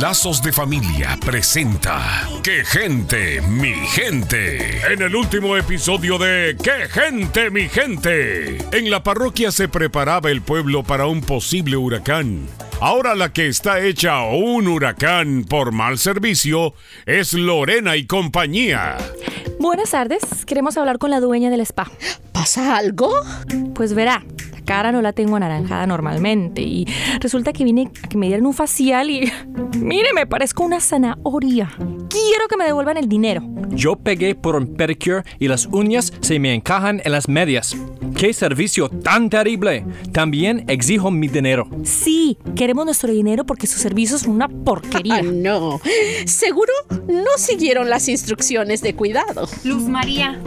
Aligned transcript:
Lazos 0.00 0.42
de 0.42 0.50
Familia 0.50 1.18
presenta 1.22 2.26
¡Qué 2.42 2.64
gente, 2.64 3.42
mi 3.42 3.74
gente! 3.74 4.80
En 4.90 5.02
el 5.02 5.14
último 5.14 5.58
episodio 5.58 6.16
de 6.16 6.56
¡Qué 6.62 6.88
gente, 6.88 7.50
mi 7.50 7.68
gente! 7.68 8.56
En 8.72 8.90
la 8.90 9.02
parroquia 9.02 9.52
se 9.52 9.68
preparaba 9.68 10.30
el 10.30 10.40
pueblo 10.40 10.84
para 10.84 11.06
un 11.06 11.20
posible 11.20 11.76
huracán. 11.76 12.46
Ahora 12.80 13.14
la 13.14 13.30
que 13.34 13.48
está 13.48 13.80
hecha 13.80 14.22
un 14.22 14.68
huracán 14.68 15.44
por 15.44 15.70
mal 15.70 15.98
servicio 15.98 16.72
es 17.04 17.34
Lorena 17.34 17.96
y 17.96 18.06
compañía. 18.06 18.96
Buenas 19.58 19.90
tardes, 19.90 20.22
queremos 20.46 20.78
hablar 20.78 20.96
con 20.96 21.10
la 21.10 21.20
dueña 21.20 21.50
del 21.50 21.60
spa. 21.60 21.90
¿Pasa 22.32 22.78
algo? 22.78 23.12
Pues 23.74 23.92
verá, 23.92 24.22
cara 24.70 24.92
no 24.92 25.02
la 25.02 25.12
tengo 25.12 25.34
anaranjada 25.34 25.84
normalmente 25.84 26.62
y 26.62 26.86
resulta 27.18 27.52
que 27.52 27.64
vine 27.64 27.90
a 28.04 28.08
que 28.08 28.16
me 28.16 28.28
dieran 28.28 28.46
un 28.46 28.54
facial 28.54 29.10
y 29.10 29.28
mire, 29.80 30.12
me 30.14 30.28
parezco 30.28 30.62
una 30.62 30.78
zanahoria. 30.78 31.72
Quiero 31.76 32.46
que 32.48 32.56
me 32.56 32.66
devuelvan 32.66 32.96
el 32.96 33.08
dinero. 33.08 33.42
Yo 33.70 33.96
pegué 33.96 34.36
por 34.36 34.54
un 34.54 34.76
pedicure 34.76 35.24
y 35.40 35.48
las 35.48 35.66
uñas 35.66 36.12
se 36.20 36.38
me 36.38 36.54
encajan 36.54 37.02
en 37.04 37.10
las 37.10 37.28
medias. 37.28 37.76
¡Qué 38.16 38.32
servicio 38.32 38.88
tan 38.88 39.28
terrible! 39.28 39.84
También 40.12 40.64
exijo 40.68 41.10
mi 41.10 41.26
dinero. 41.26 41.68
Sí, 41.82 42.38
queremos 42.54 42.84
nuestro 42.84 43.10
dinero 43.12 43.44
porque 43.44 43.66
su 43.66 43.76
servicio 43.76 44.14
es 44.14 44.26
una 44.28 44.46
porquería. 44.46 45.16
Ah, 45.16 45.22
no. 45.24 45.80
Seguro 46.26 46.72
no 47.08 47.38
siguieron 47.38 47.90
las 47.90 48.08
instrucciones 48.08 48.82
de 48.82 48.94
cuidado. 48.94 49.48
Luz 49.64 49.82
María. 49.82 50.40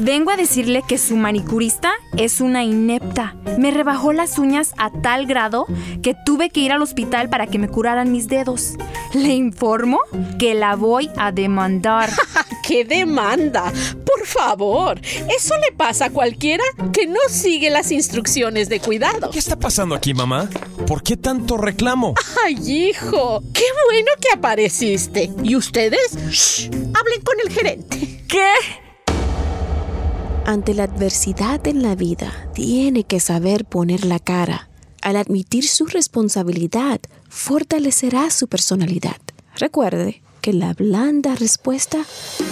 Vengo 0.00 0.30
a 0.30 0.36
decirle 0.38 0.82
que 0.88 0.96
su 0.96 1.14
manicurista 1.14 1.92
es 2.16 2.40
una 2.40 2.64
inepta. 2.64 3.36
Me 3.58 3.70
rebajó 3.70 4.14
las 4.14 4.38
uñas 4.38 4.72
a 4.78 4.90
tal 4.90 5.26
grado 5.26 5.66
que 6.02 6.16
tuve 6.24 6.48
que 6.48 6.60
ir 6.60 6.72
al 6.72 6.80
hospital 6.80 7.28
para 7.28 7.46
que 7.46 7.58
me 7.58 7.68
curaran 7.68 8.10
mis 8.10 8.26
dedos. 8.26 8.76
Le 9.12 9.34
informo 9.34 10.00
que 10.38 10.54
la 10.54 10.74
voy 10.74 11.10
a 11.18 11.32
demandar. 11.32 12.10
¡Qué 12.66 12.86
demanda! 12.86 13.70
Por 14.06 14.26
favor, 14.26 14.98
eso 15.36 15.54
le 15.58 15.76
pasa 15.76 16.06
a 16.06 16.10
cualquiera 16.10 16.64
que 16.94 17.06
no 17.06 17.20
sigue 17.28 17.68
las 17.68 17.92
instrucciones 17.92 18.70
de 18.70 18.80
cuidado. 18.80 19.30
¿Qué 19.30 19.38
está 19.38 19.56
pasando 19.56 19.94
aquí, 19.94 20.14
mamá? 20.14 20.48
¿Por 20.86 21.02
qué 21.02 21.18
tanto 21.18 21.58
reclamo? 21.58 22.14
¡Ay, 22.42 22.56
hijo! 22.88 23.42
¡Qué 23.52 23.64
bueno 23.90 24.10
que 24.18 24.34
apareciste! 24.34 25.30
¿Y 25.42 25.56
ustedes? 25.56 26.16
¡Shh! 26.30 26.70
Hablen 26.94 27.20
con 27.22 27.36
el 27.44 27.52
gerente. 27.52 28.24
¿Qué? 28.26 28.48
Ante 30.50 30.74
la 30.74 30.82
adversidad 30.82 31.64
en 31.68 31.80
la 31.80 31.94
vida, 31.94 32.32
tiene 32.54 33.04
que 33.04 33.20
saber 33.20 33.64
poner 33.64 34.04
la 34.04 34.18
cara. 34.18 34.68
Al 35.00 35.14
admitir 35.14 35.64
su 35.64 35.86
responsabilidad, 35.86 36.98
fortalecerá 37.28 38.30
su 38.30 38.48
personalidad. 38.48 39.20
Recuerde 39.54 40.22
que 40.40 40.52
la 40.52 40.74
blanda 40.74 41.36
respuesta 41.36 41.98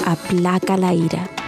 aplaca 0.06 0.76
la 0.76 0.94
ira. 0.94 1.28